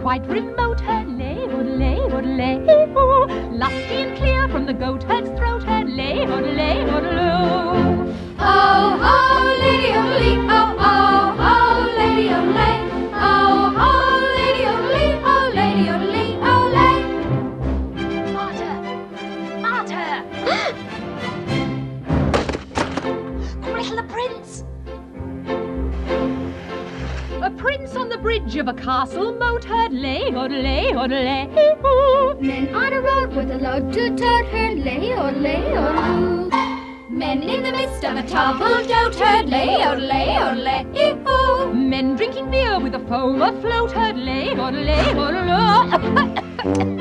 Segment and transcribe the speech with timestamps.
[0.00, 2.56] quite remote, hurley, odelay, odelay,
[2.96, 3.26] ooh.
[3.56, 8.12] Lusty and clear from the goat herd's throat, hurley, odelay, odeloo.
[8.38, 11.09] Oh, oh, lady odelee, oh, oh, oh,
[28.30, 31.48] bridge of a castle moat, hurley, odelay, odelay,
[31.84, 32.40] ooh.
[32.40, 36.48] Men on a road with a load to tote, hurley, odelay, odeloo.
[37.08, 41.74] Men in the midst of a toppled goat herd, lay, odelay, odelay, ee-oo.
[41.74, 46.40] Men drinking beer with a foam afloat, hurley, odelay, odeloo.
[46.62, 46.99] One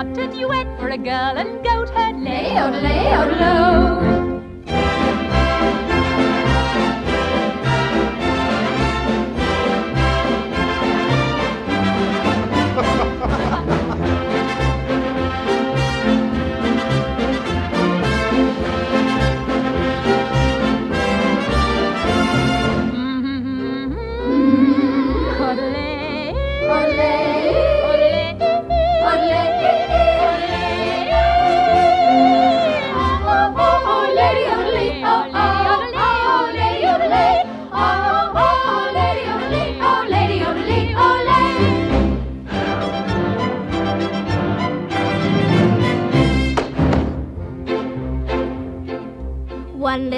[0.00, 0.10] ooh.
[0.10, 4.00] What a duet for a girl and goat, hurley, Lay, odelay, odeloo.
[4.00, 4.09] Odelay,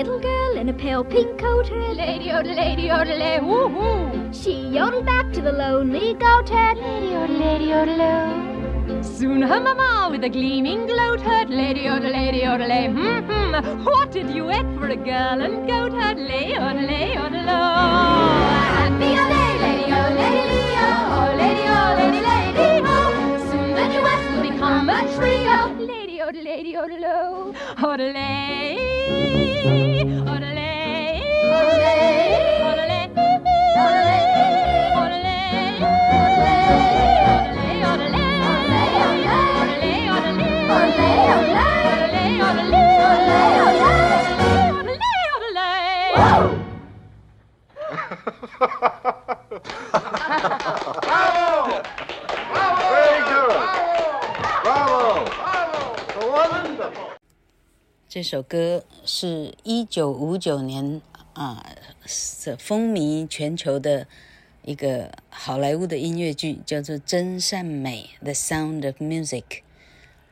[0.03, 4.33] little girl in a pale pink coat herd, lady, odelay, odelay, woo-hoo.
[4.33, 9.05] she yodeled back to the lonely goat herd, lady odelay, odeloo.
[9.05, 13.85] Soon her mamma with a gleaming gloat herd, lady, odelay, odelay, hmm-hmm.
[13.85, 17.63] What a duet for a girl and goat herd, lady, odelay, odelay.
[18.79, 20.91] Happy o lay, lady o lady o,
[21.43, 22.99] lady o lady lady o.
[23.51, 25.59] Soon the duet will become a trio.
[25.93, 27.55] Lady, odelay, odelay, odelay,
[27.91, 29.32] odelay,
[29.65, 30.52] Odelay,
[58.23, 61.03] 这首歌是一九五九年
[61.33, 61.75] 啊，
[62.07, 64.07] 是风靡全球的
[64.63, 69.63] 一个好莱坞的音乐剧，叫做《真善美》（The Sound of Music）。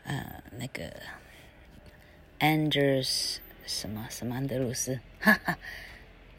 [0.04, 0.84] 呃，那个
[2.38, 5.58] Andrews 什么什么安德鲁斯，哈哈，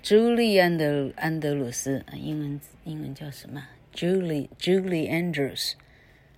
[0.02, 5.74] 朱莉安德安德鲁斯，英文英文叫什么？Julie Julie Andrews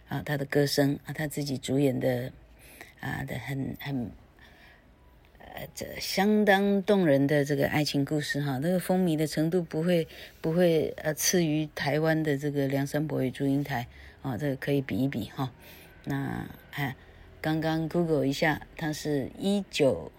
[0.09, 2.31] 啊，他的歌声啊，他自己主演的
[2.99, 4.11] 啊的很很。
[5.55, 10.07] 呃，这相当动人的这个爱情故事哈，那个风靡的程度不会
[10.41, 13.87] 不会呃次于台湾的这个梁山伯与祝英台
[14.23, 15.51] 啊，这个可以比一比哈。
[16.05, 16.95] 那哎，
[17.39, 20.11] 刚刚 Google 一下，它是一九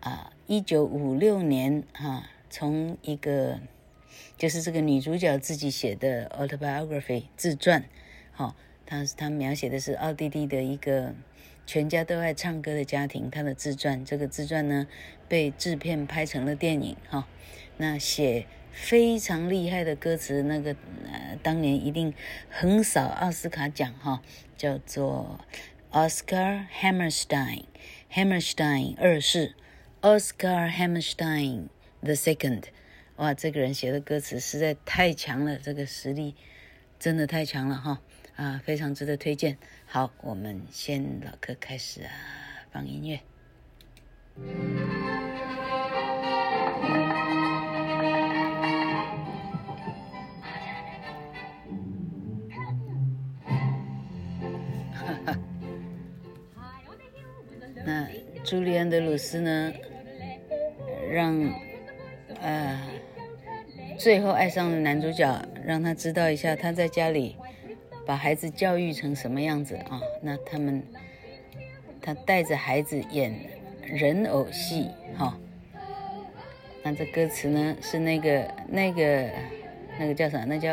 [0.00, 3.60] 啊一九五六年哈，从一个
[4.36, 7.84] 就是这个女主角自己写的 autobiography 自传，
[8.32, 11.14] 好，它它描写的是奥地利的一个。
[11.70, 14.88] 全家都爱唱歌的家庭，他的自传，这个自传呢
[15.28, 17.28] 被制片拍成了电影哈。
[17.76, 20.74] 那写非常厉害的歌词，那个
[21.04, 22.12] 呃当年一定
[22.50, 24.20] 横扫奥斯卡奖哈，
[24.56, 25.38] 叫做
[25.92, 29.54] Oscar Hammerstein，Hammerstein 二世
[30.00, 31.68] ，Oscar Hammerstein
[32.02, 32.64] the second。
[33.14, 36.34] 哇，这个人写的歌词实在太强了，这个实力
[36.98, 38.00] 真的太强了哈
[38.34, 39.56] 啊，非常值得推荐。
[39.92, 42.12] 好，我们先老课开始啊，
[42.70, 43.18] 放音乐。
[54.92, 55.36] 哈哈，
[57.84, 58.06] 那
[58.44, 59.72] 朱利安德鲁斯呢，
[61.10, 61.36] 让
[62.40, 62.80] 呃
[63.98, 67.34] 最后爱上的男主角，让他知道一下他在家里。
[68.06, 70.00] 把孩子教育成什么样子啊？
[70.22, 70.82] 那他们，
[72.00, 73.34] 他带着孩子演
[73.84, 75.38] 人偶戏哈。
[76.82, 79.30] 那这歌词呢是那个那个
[79.98, 80.44] 那个叫啥？
[80.44, 80.72] 那叫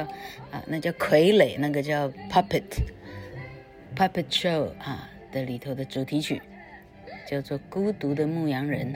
[0.51, 2.63] 啊，那叫傀儡，那个叫 puppet
[3.95, 6.41] puppet show 啊的里头的主题曲，
[7.27, 8.93] 叫做《孤独的牧羊人》。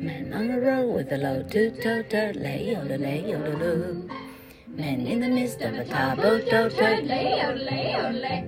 [0.00, 2.04] Man on the road with a load to tow
[2.38, 4.08] lay on the lay on the loo.
[4.68, 6.68] Man in the midst of a towboat tow
[7.02, 8.44] lay on lay on lay.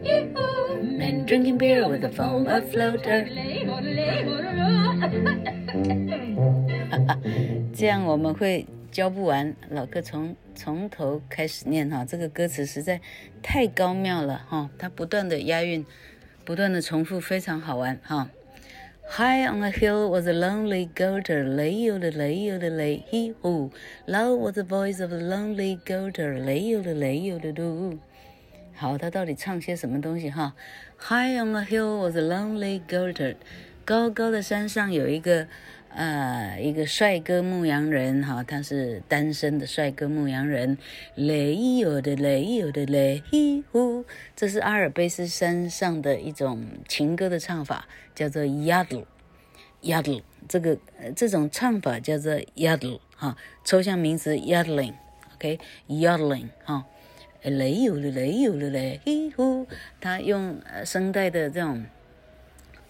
[0.81, 3.03] Men drinking beer with a foam afloat.
[7.75, 13.01] 这样我们会教不完，老哥从从头开始念哈，这个歌词实在
[13.43, 15.85] 太高妙了哈，它不断的押韵，
[16.47, 18.31] 不断的重复，非常好玩哈。
[19.09, 23.35] High on a hill was a lonely goater, lay o the lay o the lay he
[23.43, 23.73] who.
[24.07, 27.99] Low was the voice of a lonely goater, lay o the lay o the do.
[28.77, 30.55] 好，他到底唱些什么东西哈
[30.99, 33.35] ？High on a hill was a lonely goater，
[33.85, 35.49] 高高的山上有一个
[35.97, 40.77] 呃一个帅哥牧羊人哈，他是单身的帅哥牧羊人。
[41.17, 44.05] lay o the lay o the lay he who，
[44.37, 47.89] 这是阿尔卑斯山上的一种情歌的唱法。
[48.15, 50.79] 叫做 yodel，yodel，这个
[51.15, 56.87] 这种唱法叫做 yodel 哈，抽象名词 yodeling，OK，yodeling 哈，
[57.43, 59.67] 雷有的雷有的嘞，嘿呼，
[60.01, 61.85] 他用声带的这种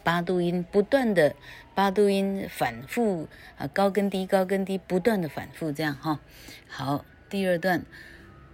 [0.06, 1.34] 八度音不断的
[1.74, 3.26] 八度音反复
[3.58, 6.20] 啊，高跟低高跟低不断的反复这样哈。
[6.68, 7.84] 好，第二段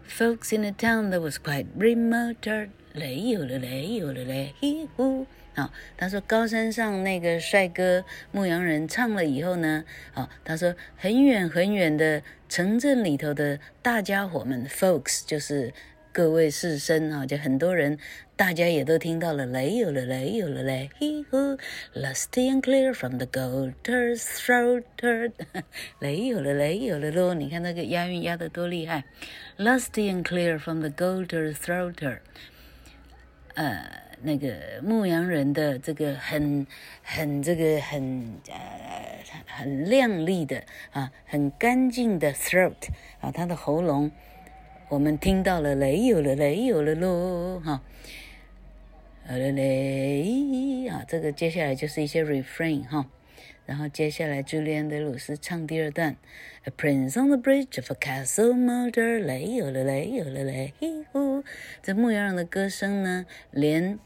[0.08, 5.26] ，Folks in a town that was quite remote，雷有了雷有了嘞，嘿呼。
[5.54, 9.84] 啊、哦，他说高山上那个帅哥牧羊人唱了以后呢，
[10.14, 15.74] 啊、他说很远很远的城镇里头的大家伙们，folks 就是
[16.12, 17.98] 各位士绅啊，就很多人，
[18.36, 21.56] 大家也都听到了，雷有了雷有了雷，嘿呼
[21.98, 24.84] ，lusty and clear from the goater's throat，
[26.00, 29.04] 雷有了雷有了咯，你看那个押韵押得多厉害
[29.56, 32.18] ，lusty and clear from the goater's throat，
[33.54, 34.02] 呃。
[34.24, 36.64] 那个牧羊人的这个很
[37.02, 40.62] 很这个很呃很亮丽的
[40.92, 42.76] 啊，很干净的 throat
[43.20, 44.12] 啊，他的喉咙，
[44.92, 47.80] 我们听到了雷有了雷有了喽哈，
[49.26, 53.06] 有了雷啊，这个接下来就是一些 refrain 哈，
[53.64, 56.14] 然后接下来朱利安德鲁斯唱第二段
[56.64, 61.06] ，A prince on the bridge of a castle moat，雷有了雷有了雷，嘿，
[61.82, 63.98] 这牧羊人的歌声呢，连。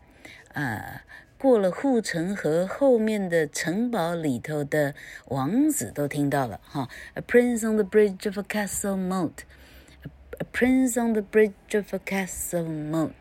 [0.53, 1.03] 啊，
[1.37, 4.95] 过了护城河后面的城堡里头的
[5.27, 6.89] 王子都听到了哈。
[7.15, 9.41] A prince on the bridge of a castle moat.
[10.39, 13.13] A prince on the bridge of a castle moat.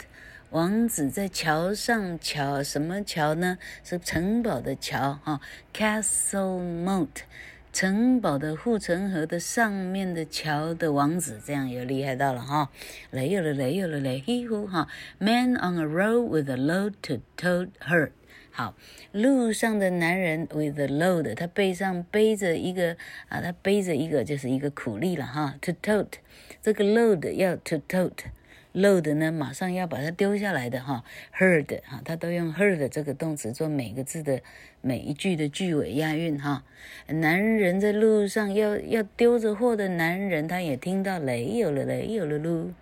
[0.50, 3.58] 王子在桥上桥，什么桥呢？
[3.86, 5.40] 是城堡的桥哈。
[5.74, 7.24] Castle moat.
[7.72, 12.70] 城堡的护城河的上面的桥的王子，这样也厉害到了哈！
[13.12, 14.88] 雷有了雷有了雷，嘿呼哈
[15.18, 18.12] ！Man on a road with a load to tote her。
[18.52, 18.76] 好，
[19.12, 22.96] 路上的男人 with a load，他背上背着一个
[23.28, 25.56] 啊，他背着一个就是一个苦力了哈。
[25.62, 26.14] To tote，
[26.62, 28.26] 这个 load 要 to tote。
[28.74, 31.06] load 呢，马上要把它丢下来的哈
[31.38, 34.42] ，herd 哈，他都用 herd 这个动词做每个字的
[34.82, 36.66] 每一句的句尾押韵哈。
[37.08, 42.74] 男人在路上要要丢着货的男人，他也听到雷有了雷有了噜。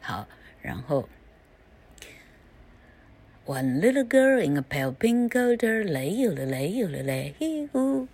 [0.00, 0.26] 好，
[0.60, 1.08] 然后
[3.48, 8.06] One little girl in a pale pink coat，雷有了雷有了雷，嘿呼。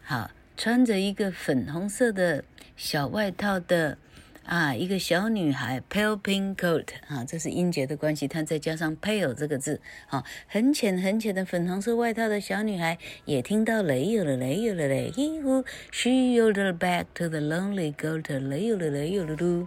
[0.00, 2.42] 好，穿着一个粉红色的
[2.74, 3.98] 小外套的。
[4.44, 15.62] 啊，一个小女孩，pale pink coat，啊，这是音节的关系，它再加上 pale 这个字，啊，很浅很浅的粉红色外套的小女孩也听到雷有了雷有了雷，嘿呼
[15.92, 19.66] ，she yodeled back to the lonely goat，雷有了雷有了噜，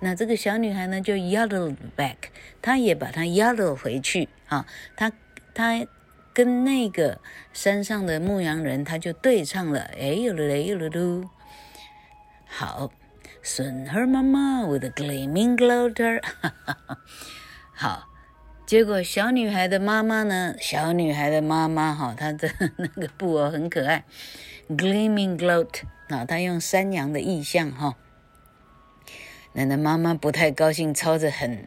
[0.00, 2.16] 那这个小女孩呢就 yelled back，
[2.60, 5.12] 她也把它 yodel 回去，啊，她
[5.54, 5.86] 她
[6.32, 7.20] 跟那个
[7.52, 11.28] 山上的牧羊人，她就对唱了，哎，呦嘞呦嘞噜，
[12.46, 12.90] 好。
[13.42, 16.20] Soon her mama with a gleaming gloater，
[17.72, 18.08] 好，
[18.66, 20.56] 结果小女孩的妈妈呢？
[20.58, 24.02] 小女孩的妈妈哈，她的 那个布偶很可爱
[24.68, 27.94] ，gleaming gloat 啊，她用山羊的意象哈。
[29.56, 31.66] 奶奶妈妈不太高兴，操着很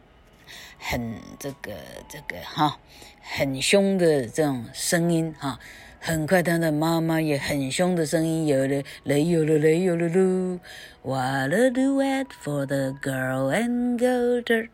[0.78, 1.72] 很这个
[2.08, 2.78] 这个哈，
[3.20, 5.58] 很凶的这种声音哈。
[5.98, 10.60] 很快他的妈妈也很凶的声音有了雷有了雷有了噜。
[11.02, 14.68] What a duet for the girl and golder.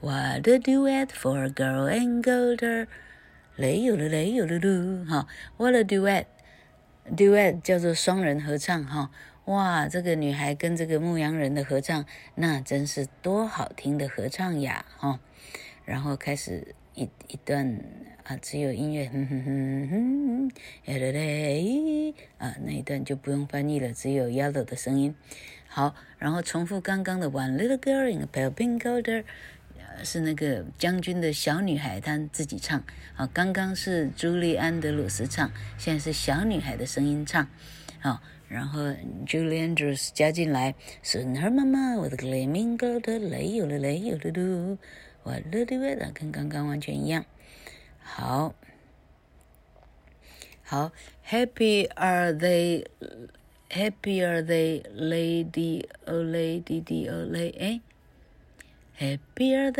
[0.00, 2.86] What a duet for a girl and golder.
[3.56, 5.04] 雷有了雷有了噜。
[5.04, 5.26] 哈
[5.56, 6.26] ，What a duet.
[7.10, 9.10] Duet 叫做双人合唱哈。
[9.46, 15.20] 哇，这个女孩跟这个牧羊人的合唱，那真是多好听的合唱呀哈。
[15.84, 17.80] 然后开始一一段
[18.24, 20.50] 啊，只有音乐，哼哼哼哼，
[20.84, 25.14] 嘞嘞啊，那一段就不用翻译了，只有 yellow 的声音。
[25.68, 29.22] 好，然后重复刚刚的 One little girl in a pale pink coat，
[30.02, 32.82] 是那个将军的小女孩她自己唱。
[33.14, 37.48] 啊，刚刚是朱莉安德鲁斯唱，现在是小女孩的声音唱。
[38.00, 38.81] 好，然后
[39.25, 44.77] Julie Andrews 加进来，Soon her mama with a gleaming gold lay 有了 lay 有了噜。
[45.23, 46.13] What do you want？
[46.13, 47.25] 跟刚刚完全一样。
[48.01, 48.55] 好，
[50.63, 50.91] 好，
[51.27, 57.81] Happy are they？Happy are they？Lady oh lady d oh lady 哎，
[58.99, 59.71] Happy are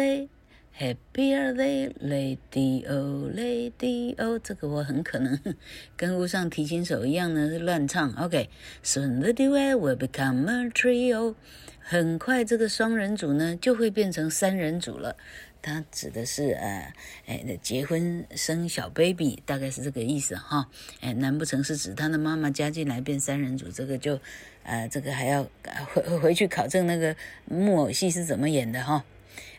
[0.78, 5.40] Happy are they？Lady oh lady oh 这个我很可能
[5.96, 8.12] 跟不上提琴手一样呢，是乱唱。
[8.12, 11.34] OK，Soon the duet will become a trio。
[11.80, 15.16] 很快，这个双人组呢就会变成三人组了。
[15.62, 16.92] 它指的是呃，
[17.24, 20.68] 哎，结婚生小 baby，大概是这个意思哈。
[21.00, 23.70] 哎，难不成是指他的妈妈加进来变三人组？
[23.70, 24.20] 这个就，
[24.62, 25.48] 呃，这个还要
[25.94, 27.16] 回回去考证那个
[27.46, 29.02] 木偶戏是怎么演的哈。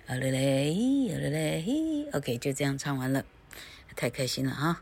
[0.07, 3.25] 啊嘞嘞，啊嘞嘞，OK，就这样唱完了，
[3.93, 4.81] 太开心了哈。